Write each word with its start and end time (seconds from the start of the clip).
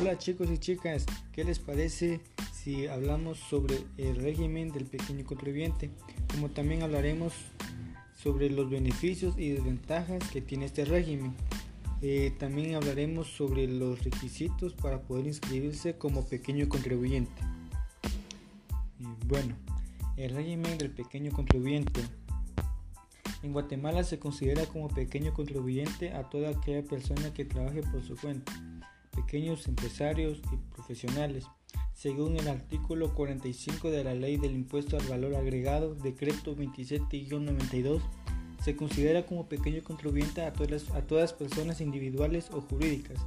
Hola 0.00 0.16
chicos 0.16 0.48
y 0.50 0.56
chicas, 0.56 1.04
¿qué 1.30 1.44
les 1.44 1.58
parece 1.58 2.22
si 2.54 2.86
hablamos 2.86 3.38
sobre 3.38 3.76
el 3.98 4.16
régimen 4.16 4.72
del 4.72 4.86
pequeño 4.86 5.26
contribuyente? 5.26 5.90
Como 6.32 6.48
también 6.48 6.82
hablaremos 6.82 7.34
sobre 8.14 8.48
los 8.48 8.70
beneficios 8.70 9.34
y 9.36 9.50
desventajas 9.50 10.26
que 10.30 10.40
tiene 10.40 10.64
este 10.64 10.86
régimen. 10.86 11.34
Eh, 12.00 12.32
también 12.38 12.76
hablaremos 12.76 13.26
sobre 13.26 13.68
los 13.68 14.02
requisitos 14.02 14.72
para 14.72 15.02
poder 15.02 15.26
inscribirse 15.26 15.98
como 15.98 16.26
pequeño 16.26 16.66
contribuyente. 16.70 17.42
bueno, 19.26 19.54
el 20.16 20.34
régimen 20.34 20.78
del 20.78 20.92
pequeño 20.92 21.30
contribuyente. 21.30 22.00
En 23.42 23.52
Guatemala 23.52 24.02
se 24.02 24.18
considera 24.18 24.64
como 24.64 24.88
pequeño 24.88 25.34
contribuyente 25.34 26.14
a 26.14 26.30
toda 26.30 26.48
aquella 26.48 26.82
persona 26.82 27.34
que 27.34 27.44
trabaje 27.44 27.82
por 27.82 28.02
su 28.02 28.16
cuenta 28.16 28.50
pequeños 29.10 29.66
empresarios 29.68 30.40
y 30.52 30.56
profesionales, 30.74 31.46
según 31.94 32.36
el 32.36 32.48
artículo 32.48 33.14
45 33.14 33.90
de 33.90 34.04
la 34.04 34.14
Ley 34.14 34.36
del 34.36 34.54
Impuesto 34.54 34.96
al 34.96 35.06
Valor 35.06 35.34
Agregado, 35.34 35.94
decreto 35.94 36.56
27-92, 36.56 38.00
se 38.62 38.76
considera 38.76 39.26
como 39.26 39.48
pequeño 39.48 39.82
contribuyente 39.82 40.42
a 40.42 40.52
todas, 40.52 40.90
a 40.90 41.02
todas 41.02 41.32
personas 41.32 41.80
individuales 41.80 42.50
o 42.52 42.60
jurídicas 42.60 43.20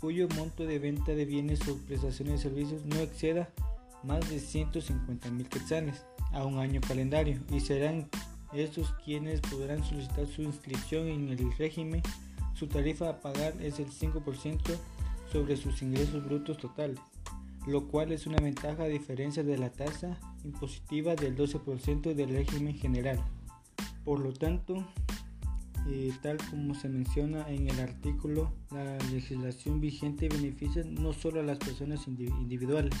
cuyo 0.00 0.28
monto 0.36 0.64
de 0.64 0.78
venta 0.78 1.14
de 1.14 1.24
bienes 1.24 1.66
o 1.68 1.76
prestaciones 1.76 2.34
de 2.34 2.48
servicios 2.50 2.84
no 2.84 2.96
exceda 2.96 3.50
más 4.04 4.28
de 4.30 4.38
150 4.38 5.30
mil 5.30 5.48
quetzales 5.48 6.04
a 6.32 6.44
un 6.44 6.58
año 6.58 6.80
calendario 6.80 7.40
y 7.50 7.60
serán 7.60 8.08
estos 8.52 8.92
quienes 9.04 9.40
podrán 9.40 9.84
solicitar 9.84 10.26
su 10.26 10.42
inscripción 10.42 11.08
en 11.08 11.28
el 11.28 11.52
régimen. 11.56 12.02
Su 12.54 12.66
tarifa 12.66 13.08
a 13.08 13.20
pagar 13.20 13.54
es 13.60 13.78
el 13.78 13.90
5% 13.90 14.60
sobre 15.32 15.56
sus 15.56 15.82
ingresos 15.82 16.24
brutos 16.24 16.58
totales, 16.58 16.98
lo 17.66 17.88
cual 17.88 18.12
es 18.12 18.26
una 18.26 18.38
ventaja 18.38 18.84
a 18.84 18.88
diferencia 18.88 19.42
de 19.42 19.58
la 19.58 19.70
tasa 19.70 20.18
impositiva 20.44 21.14
del 21.14 21.36
12% 21.36 22.14
del 22.14 22.30
régimen 22.30 22.74
general. 22.74 23.22
Por 24.04 24.20
lo 24.20 24.32
tanto, 24.32 24.86
eh, 25.86 26.12
tal 26.22 26.38
como 26.50 26.74
se 26.74 26.88
menciona 26.88 27.48
en 27.48 27.68
el 27.68 27.80
artículo, 27.80 28.52
la 28.70 28.98
legislación 29.10 29.80
vigente 29.80 30.28
beneficia 30.28 30.82
no 30.84 31.12
solo 31.12 31.40
a 31.40 31.44
las 31.44 31.58
personas 31.58 32.06
individuales 32.06 32.94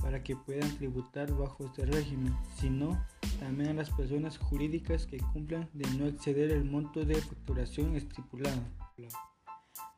para 0.00 0.22
que 0.22 0.36
puedan 0.36 0.70
tributar 0.76 1.32
bajo 1.32 1.66
este 1.66 1.86
régimen, 1.86 2.34
sino 2.56 3.02
también 3.40 3.70
a 3.70 3.74
las 3.74 3.90
personas 3.90 4.38
jurídicas 4.38 5.06
que 5.06 5.18
cumplan 5.18 5.68
de 5.72 5.88
no 5.98 6.06
exceder 6.06 6.50
el 6.50 6.64
monto 6.64 7.04
de 7.04 7.16
facturación 7.16 7.96
estipulado. 7.96 8.60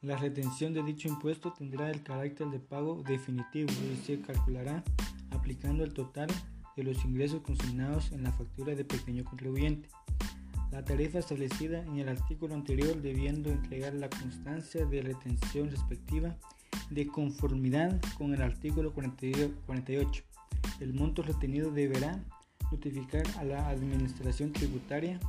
La 0.02 0.16
retención 0.16 0.72
de 0.72 0.82
dicho 0.82 1.08
impuesto 1.08 1.52
tendrá 1.52 1.90
el 1.90 2.02
carácter 2.02 2.46
de 2.48 2.58
pago 2.58 3.02
definitivo 3.06 3.70
y 3.70 3.96
se 4.06 4.18
calculará 4.22 4.82
aplicando 5.30 5.84
el 5.84 5.92
total 5.92 6.28
de 6.74 6.84
los 6.84 7.04
ingresos 7.04 7.42
consignados 7.42 8.10
en 8.12 8.22
la 8.22 8.32
factura 8.32 8.74
de 8.74 8.86
pequeño 8.86 9.24
contribuyente. 9.24 9.90
La 10.72 10.82
tarifa 10.82 11.18
establecida 11.18 11.84
en 11.84 11.98
el 11.98 12.08
artículo 12.08 12.54
anterior 12.54 13.02
debiendo 13.02 13.50
entregar 13.50 13.92
la 13.92 14.08
constancia 14.08 14.86
de 14.86 15.02
retención 15.02 15.70
respectiva 15.70 16.34
de 16.88 17.06
conformidad 17.06 18.00
con 18.16 18.32
el 18.32 18.40
artículo 18.40 18.94
48. 18.94 20.24
El 20.80 20.94
monto 20.94 21.22
retenido 21.22 21.72
deberá 21.72 22.24
notificar 22.72 23.24
a 23.36 23.44
la 23.44 23.68
Administración 23.68 24.52
Tributaria 24.52 25.20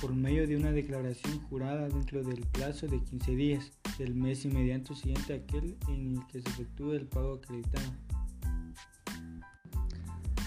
por 0.00 0.14
medio 0.14 0.46
de 0.46 0.56
una 0.56 0.70
declaración 0.70 1.40
jurada 1.48 1.88
dentro 1.88 2.22
del 2.22 2.40
plazo 2.46 2.86
de 2.86 3.00
15 3.00 3.34
días 3.34 3.72
del 3.98 4.14
mes 4.14 4.44
inmediato 4.44 4.94
siguiente 4.94 5.32
a 5.32 5.36
aquel 5.36 5.76
en 5.88 6.16
el 6.16 6.26
que 6.26 6.40
se 6.40 6.48
efectúe 6.48 6.92
el 6.92 7.06
pago 7.06 7.34
acreditado. 7.34 7.92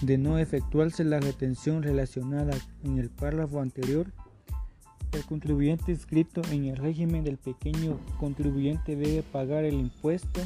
De 0.00 0.18
no 0.18 0.38
efectuarse 0.38 1.04
la 1.04 1.20
retención 1.20 1.82
relacionada 1.82 2.56
en 2.82 2.98
el 2.98 3.10
párrafo 3.10 3.60
anterior, 3.60 4.12
el 5.12 5.24
contribuyente 5.24 5.92
inscrito 5.92 6.40
en 6.50 6.64
el 6.64 6.76
régimen 6.76 7.22
del 7.22 7.36
pequeño 7.36 8.00
contribuyente 8.18 8.96
debe 8.96 9.22
pagar 9.22 9.64
el 9.64 9.74
impuesto 9.74 10.40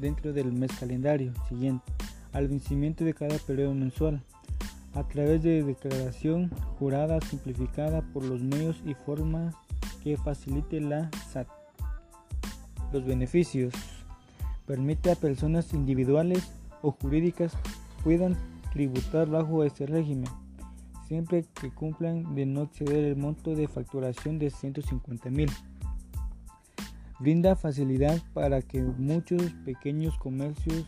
dentro 0.00 0.32
del 0.32 0.52
mes 0.52 0.72
calendario 0.72 1.32
siguiente 1.48 1.84
al 2.32 2.48
vencimiento 2.48 3.04
de 3.04 3.14
cada 3.14 3.38
periodo 3.38 3.74
mensual 3.74 4.22
a 4.96 5.06
través 5.06 5.42
de 5.42 5.62
declaración 5.62 6.50
jurada 6.78 7.20
simplificada 7.20 8.00
por 8.00 8.24
los 8.24 8.42
medios 8.42 8.82
y 8.86 8.94
formas 8.94 9.54
que 10.02 10.16
facilite 10.16 10.80
la 10.80 11.10
SAT. 11.30 11.48
Los 12.92 13.04
beneficios. 13.04 13.74
Permite 14.66 15.12
a 15.12 15.14
personas 15.14 15.74
individuales 15.74 16.50
o 16.80 16.92
jurídicas 16.92 17.52
puedan 18.02 18.36
tributar 18.72 19.28
bajo 19.28 19.64
este 19.64 19.86
régimen, 19.86 20.30
siempre 21.06 21.44
que 21.60 21.70
cumplan 21.70 22.34
de 22.34 22.46
no 22.46 22.62
exceder 22.62 23.04
el 23.04 23.16
monto 23.16 23.54
de 23.54 23.68
facturación 23.68 24.38
de 24.38 24.50
150 24.50 25.30
mil. 25.30 25.50
Brinda 27.20 27.54
facilidad 27.54 28.20
para 28.32 28.62
que 28.62 28.82
muchos 28.82 29.42
pequeños 29.64 30.16
comercios 30.18 30.86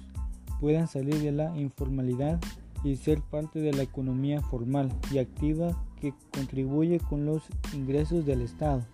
puedan 0.61 0.89
salir 0.89 1.19
de 1.21 1.33
la 1.33 1.57
informalidad 1.57 2.41
y 2.85 2.97
ser 2.97 3.21
parte 3.21 3.61
de 3.61 3.73
la 3.73 3.83
economía 3.83 4.41
formal 4.41 4.93
y 5.13 5.19
activa 5.19 5.77
que 6.01 6.15
contribuye 6.33 7.01
con 7.01 7.27
los 7.27 7.43
ingresos 7.75 8.25
del 8.25 8.43
Estado. 8.43 8.85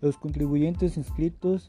Los 0.00 0.16
contribuyentes 0.16 0.96
inscritos 0.96 1.68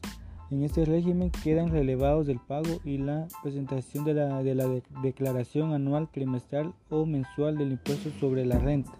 en 0.50 0.62
este 0.62 0.84
régimen 0.84 1.30
quedan 1.30 1.70
relevados 1.70 2.26
del 2.26 2.38
pago 2.38 2.80
y 2.84 2.98
la 2.98 3.26
presentación 3.42 4.04
de 4.04 4.14
la, 4.14 4.42
de 4.42 4.54
la 4.54 4.68
declaración 5.02 5.72
anual, 5.72 6.08
trimestral 6.08 6.72
o 6.88 7.04
mensual 7.04 7.58
del 7.58 7.72
impuesto 7.72 8.10
sobre 8.20 8.46
la 8.46 8.58
renta, 8.58 8.92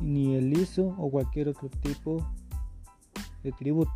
ni 0.00 0.36
el 0.36 0.52
ISO 0.52 0.94
o 0.98 1.10
cualquier 1.10 1.48
otro 1.48 1.68
tipo 1.82 2.24
de 3.42 3.50
tributo. 3.52 3.92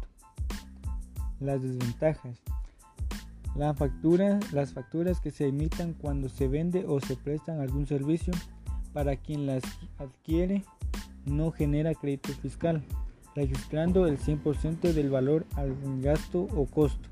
Las 1.39 1.63
desventajas 1.63 2.43
factura, 3.75 4.39
las 4.53 4.73
facturas 4.73 5.21
que 5.21 5.31
se 5.31 5.49
emitan 5.49 5.93
cuando 5.93 6.29
se 6.29 6.47
vende 6.47 6.85
o 6.87 7.01
se 7.01 7.17
prestan 7.17 7.61
algún 7.61 7.87
servicio 7.87 8.33
para 8.93 9.17
quien 9.17 9.47
las 9.47 9.63
adquiere 9.99 10.65
no 11.27 11.51
genera 11.51 11.95
crédito 11.95 12.33
fiscal, 12.35 12.85
registrando 13.35 14.07
el 14.07 14.19
100% 14.19 14.93
del 14.93 15.11
valor 15.11 15.45
al 15.57 15.75
gasto 16.01 16.43
o 16.43 16.67
costo. 16.67 17.09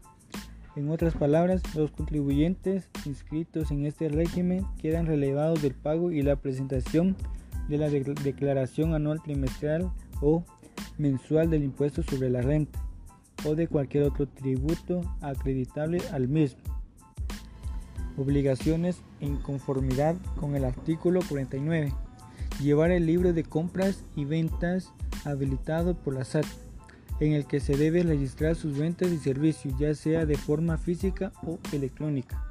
En 0.76 0.90
otras 0.90 1.14
palabras, 1.14 1.62
los 1.74 1.90
contribuyentes 1.90 2.90
inscritos 3.06 3.70
en 3.70 3.84
este 3.84 4.08
régimen 4.08 4.64
quedan 4.80 5.06
relevados 5.06 5.62
del 5.62 5.74
pago 5.74 6.12
y 6.12 6.22
la 6.22 6.36
presentación 6.36 7.16
de 7.68 7.78
la 7.78 7.90
declaración 7.90 8.94
anual 8.94 9.20
trimestral 9.22 9.90
o 10.20 10.44
mensual 10.96 11.50
del 11.50 11.64
impuesto 11.64 12.02
sobre 12.02 12.30
la 12.30 12.40
renta 12.40 12.85
o 13.46 13.54
de 13.54 13.68
cualquier 13.68 14.04
otro 14.04 14.26
tributo 14.26 15.02
acreditable 15.20 16.02
al 16.12 16.28
mismo. 16.28 16.60
Obligaciones 18.16 19.02
en 19.20 19.36
conformidad 19.36 20.16
con 20.40 20.56
el 20.56 20.64
artículo 20.64 21.20
49. 21.28 21.92
Llevar 22.62 22.90
el 22.90 23.06
libro 23.06 23.32
de 23.32 23.44
compras 23.44 24.02
y 24.16 24.24
ventas 24.24 24.92
habilitado 25.24 25.94
por 25.94 26.14
la 26.14 26.24
SAT, 26.24 26.46
en 27.20 27.32
el 27.32 27.46
que 27.46 27.60
se 27.60 27.76
debe 27.76 28.02
registrar 28.02 28.56
sus 28.56 28.76
ventas 28.76 29.10
y 29.10 29.18
servicios, 29.18 29.74
ya 29.78 29.94
sea 29.94 30.26
de 30.26 30.36
forma 30.36 30.78
física 30.78 31.32
o 31.46 31.58
electrónica. 31.72 32.42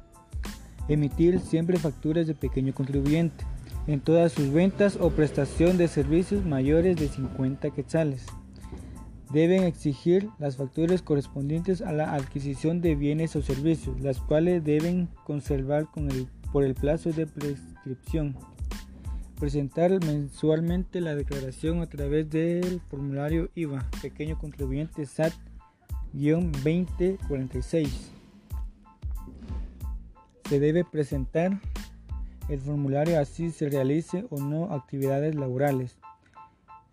Emitir 0.88 1.40
siempre 1.40 1.78
facturas 1.78 2.26
de 2.26 2.34
pequeño 2.34 2.72
contribuyente 2.72 3.44
en 3.88 4.00
todas 4.00 4.32
sus 4.32 4.52
ventas 4.52 4.96
o 5.00 5.10
prestación 5.10 5.78
de 5.78 5.88
servicios 5.88 6.44
mayores 6.44 6.96
de 6.96 7.08
50 7.08 7.70
quetzales 7.70 8.26
deben 9.30 9.62
exigir 9.64 10.30
las 10.38 10.56
facturas 10.56 11.02
correspondientes 11.02 11.82
a 11.82 11.92
la 11.92 12.14
adquisición 12.14 12.80
de 12.80 12.94
bienes 12.94 13.36
o 13.36 13.42
servicios, 13.42 14.00
las 14.00 14.20
cuales 14.20 14.64
deben 14.64 15.10
conservar 15.24 15.88
por 16.52 16.64
el 16.64 16.74
plazo 16.74 17.12
de 17.12 17.26
prescripción. 17.26 18.34
Presentar 19.38 19.90
mensualmente 20.04 21.00
la 21.00 21.14
declaración 21.14 21.82
a 21.82 21.86
través 21.86 22.28
del 22.30 22.80
formulario 22.88 23.50
IVA, 23.54 23.84
pequeño 24.00 24.38
contribuyente 24.38 25.02
SAT-2046. 25.02 27.88
Se 30.48 30.60
debe 30.60 30.84
presentar 30.84 31.60
el 32.48 32.60
formulario 32.60 33.20
así 33.20 33.50
se 33.50 33.68
realice 33.68 34.24
o 34.30 34.38
no 34.38 34.72
actividades 34.72 35.34
laborales. 35.34 35.98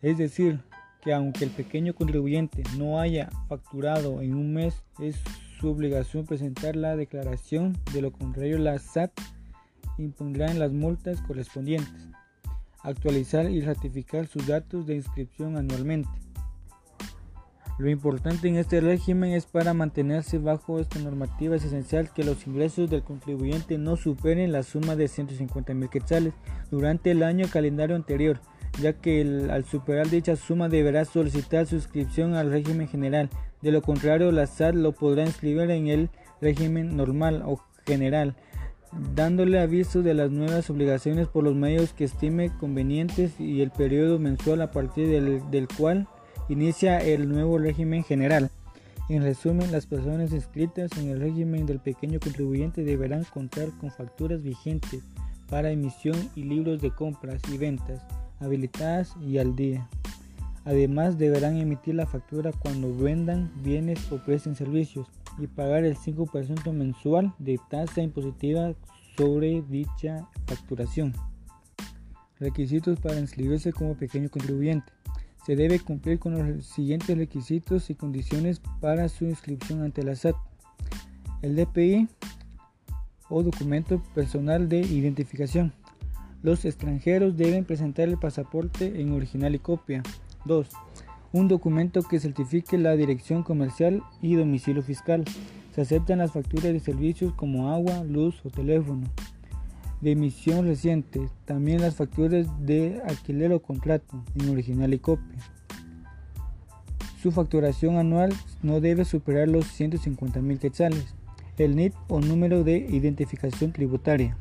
Es 0.01 0.17
decir, 0.17 0.59
que 1.03 1.13
aunque 1.13 1.43
el 1.43 1.51
pequeño 1.51 1.93
contribuyente 1.93 2.63
no 2.77 2.99
haya 2.99 3.29
facturado 3.49 4.21
en 4.21 4.35
un 4.35 4.53
mes, 4.53 4.83
es 4.99 5.17
su 5.59 5.69
obligación 5.69 6.25
presentar 6.25 6.75
la 6.75 6.95
declaración, 6.95 7.77
de 7.93 8.01
lo 8.01 8.11
contrario 8.11 8.57
la 8.57 8.79
SAT 8.79 9.11
impondrá 9.97 10.49
en 10.49 10.59
las 10.59 10.71
multas 10.71 11.21
correspondientes. 11.21 12.07
Actualizar 12.81 13.49
y 13.49 13.61
ratificar 13.61 14.27
sus 14.27 14.47
datos 14.47 14.85
de 14.87 14.95
inscripción 14.95 15.57
anualmente. 15.57 16.09
Lo 17.79 17.89
importante 17.89 18.47
en 18.47 18.57
este 18.57 18.81
régimen 18.81 19.31
es 19.31 19.45
para 19.47 19.73
mantenerse 19.73 20.37
bajo 20.37 20.79
esta 20.79 20.99
normativa 20.99 21.55
es 21.55 21.65
esencial 21.65 22.13
que 22.13 22.23
los 22.23 22.45
ingresos 22.45 22.89
del 22.89 23.03
contribuyente 23.03 23.79
no 23.79 23.95
superen 23.95 24.51
la 24.51 24.61
suma 24.61 24.95
de 24.95 25.07
150 25.07 25.73
mil 25.73 25.89
quetzales 25.89 26.33
durante 26.69 27.11
el 27.11 27.23
año 27.23 27.47
calendario 27.51 27.95
anterior, 27.95 28.39
ya 28.81 28.93
que 28.93 29.21
al 29.49 29.65
superar 29.65 30.09
dicha 30.09 30.35
suma 30.35 30.69
deberá 30.69 31.05
solicitar 31.05 31.65
suscripción 31.65 32.35
al 32.35 32.51
régimen 32.51 32.87
general. 32.87 33.29
De 33.61 33.71
lo 33.71 33.81
contrario, 33.81 34.31
la 34.31 34.47
SAT 34.47 34.75
lo 34.75 34.91
podrá 34.93 35.23
inscribir 35.23 35.69
en 35.71 35.87
el 35.87 36.09
régimen 36.41 36.97
normal 36.97 37.43
o 37.45 37.61
general, 37.85 38.35
dándole 39.15 39.59
aviso 39.59 40.01
de 40.01 40.13
las 40.13 40.31
nuevas 40.31 40.69
obligaciones 40.69 41.27
por 41.27 41.43
los 41.43 41.55
medios 41.55 41.93
que 41.93 42.03
estime 42.03 42.51
convenientes 42.59 43.39
y 43.39 43.61
el 43.61 43.71
periodo 43.71 44.19
mensual 44.19 44.61
a 44.61 44.71
partir 44.71 45.07
del, 45.07 45.49
del 45.49 45.67
cual 45.67 46.07
inicia 46.49 46.97
el 46.97 47.29
nuevo 47.29 47.57
régimen 47.57 48.03
general. 48.03 48.49
En 49.09 49.21
resumen, 49.21 49.71
las 49.71 49.85
personas 49.85 50.31
inscritas 50.31 50.91
en 50.97 51.09
el 51.09 51.19
régimen 51.19 51.65
del 51.65 51.79
pequeño 51.79 52.19
contribuyente 52.19 52.83
deberán 52.83 53.25
contar 53.25 53.69
con 53.79 53.91
facturas 53.91 54.41
vigentes 54.41 55.03
para 55.49 55.71
emisión 55.71 56.17
y 56.35 56.43
libros 56.43 56.81
de 56.81 56.91
compras 56.91 57.41
y 57.51 57.57
ventas 57.57 58.01
habilitadas 58.43 59.15
y 59.21 59.37
al 59.37 59.55
día. 59.55 59.87
Además, 60.65 61.17
deberán 61.17 61.57
emitir 61.57 61.95
la 61.95 62.05
factura 62.05 62.51
cuando 62.51 62.95
vendan 62.95 63.51
bienes 63.63 64.11
o 64.11 64.17
presten 64.17 64.55
servicios 64.55 65.07
y 65.37 65.47
pagar 65.47 65.83
el 65.83 65.95
5% 65.97 66.71
mensual 66.71 67.33
de 67.39 67.59
tasa 67.69 68.01
impositiva 68.01 68.73
sobre 69.17 69.61
dicha 69.63 70.27
facturación. 70.45 71.13
Requisitos 72.39 72.99
para 72.99 73.19
inscribirse 73.19 73.73
como 73.73 73.95
pequeño 73.95 74.29
contribuyente 74.29 74.91
se 75.45 75.55
debe 75.55 75.79
cumplir 75.79 76.19
con 76.19 76.33
los 76.33 76.65
siguientes 76.65 77.17
requisitos 77.17 77.89
y 77.89 77.95
condiciones 77.95 78.61
para 78.79 79.09
su 79.09 79.25
inscripción 79.25 79.81
ante 79.81 80.03
la 80.03 80.15
SAT. 80.15 80.35
El 81.41 81.55
DPI 81.55 82.07
o 83.29 83.43
documento 83.43 84.01
personal 84.15 84.69
de 84.69 84.79
identificación. 84.79 85.73
Los 86.43 86.65
extranjeros 86.65 87.37
deben 87.37 87.63
presentar 87.63 88.09
el 88.09 88.17
pasaporte 88.17 88.99
en 88.99 89.13
original 89.13 89.55
y 89.55 89.59
copia. 89.59 90.03
2. 90.43 90.67
Un 91.31 91.47
documento 91.47 92.03
que 92.03 92.19
certifique 92.19 92.77
la 92.77 92.97
dirección 92.97 93.43
comercial 93.43 94.03
y 94.21 94.35
domicilio 94.35 94.83
fiscal. 94.83 95.23
Se 95.73 95.81
aceptan 95.81 96.19
las 96.19 96.33
facturas 96.33 96.73
de 96.73 96.81
servicios 96.81 97.33
como 97.33 97.71
agua, 97.71 98.03
luz 98.03 98.41
o 98.45 98.49
teléfono 98.49 99.07
de 100.01 100.11
emisión 100.11 100.67
reciente, 100.67 101.29
también 101.45 101.79
las 101.79 101.95
facturas 101.95 102.45
de 102.59 103.01
alquiler 103.07 103.53
o 103.53 103.61
contrato 103.61 104.21
en 104.35 104.49
original 104.49 104.93
y 104.93 104.99
copia. 104.99 105.39
Su 107.21 107.31
facturación 107.31 107.95
anual 107.95 108.33
no 108.61 108.81
debe 108.81 109.05
superar 109.05 109.47
los 109.47 109.65
150 109.67 110.41
mil 110.41 110.59
quetzales. 110.59 111.15
El 111.57 111.77
NIT 111.77 111.93
o 112.09 112.19
número 112.19 112.65
de 112.65 112.79
identificación 112.79 113.71
tributaria. 113.71 114.37